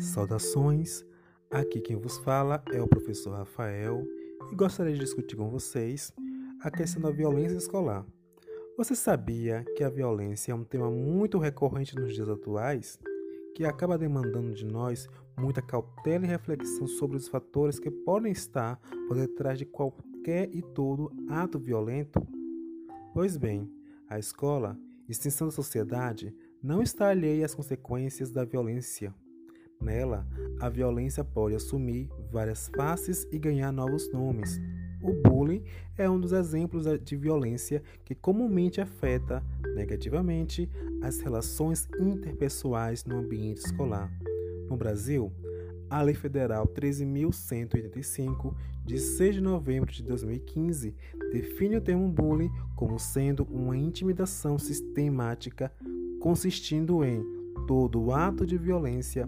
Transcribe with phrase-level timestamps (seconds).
[0.00, 1.04] Saudações,
[1.50, 4.02] aqui quem vos fala é o professor Rafael
[4.50, 6.10] e gostaria de discutir com vocês
[6.62, 8.06] a questão da violência escolar.
[8.78, 12.98] Você sabia que a violência é um tema muito recorrente nos dias atuais,
[13.54, 15.06] que acaba demandando de nós
[15.38, 20.62] muita cautela e reflexão sobre os fatores que podem estar por detrás de qualquer e
[20.62, 22.26] todo ato violento?
[23.12, 23.70] Pois bem,
[24.08, 29.14] a escola, extensão da sociedade, não está alheia às consequências da violência.
[29.80, 30.26] Nela,
[30.60, 34.60] a violência pode assumir várias faces e ganhar novos nomes.
[35.02, 35.64] O bullying
[35.96, 39.42] é um dos exemplos de violência que comumente afeta
[39.74, 40.68] negativamente
[41.02, 44.12] as relações interpessoais no ambiente escolar.
[44.68, 45.32] No Brasil,
[45.88, 48.54] a Lei Federal 13.185,
[48.84, 50.94] de 6 de novembro de 2015,
[51.32, 55.72] define o termo bullying como sendo uma intimidação sistemática
[56.20, 57.24] consistindo em
[57.66, 59.24] todo ato de violência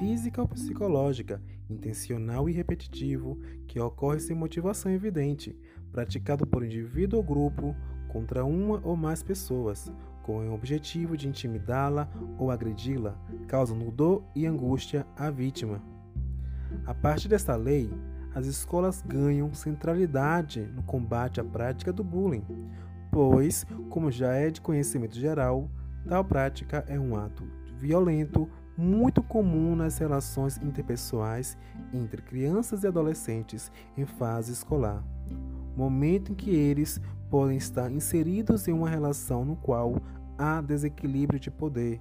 [0.00, 5.54] física ou psicológica, intencional e repetitivo, que ocorre sem motivação evidente,
[5.92, 7.76] praticado por indivíduo ou grupo
[8.08, 13.14] contra uma ou mais pessoas, com o objetivo de intimidá-la ou agredi-la,
[13.46, 15.82] causando dor e angústia à vítima.
[16.86, 17.92] A partir desta lei,
[18.34, 22.44] as escolas ganham centralidade no combate à prática do bullying,
[23.12, 25.70] pois, como já é de conhecimento geral,
[26.08, 27.44] tal prática é um ato
[27.80, 28.48] violento
[28.80, 31.56] muito comum nas relações interpessoais
[31.92, 35.04] entre crianças e adolescentes em fase escolar,
[35.76, 40.00] momento em que eles podem estar inseridos em uma relação no qual
[40.38, 42.00] há desequilíbrio de poder.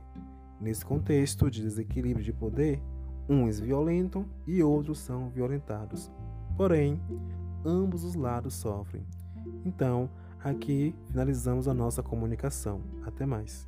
[0.60, 2.82] Nesse contexto de desequilíbrio de poder,
[3.28, 6.10] uns violentam e outros são violentados.
[6.56, 7.00] Porém,
[7.66, 9.06] ambos os lados sofrem.
[9.66, 10.10] Então,
[10.44, 12.82] aqui finalizamos a nossa comunicação.
[13.06, 13.68] Até mais.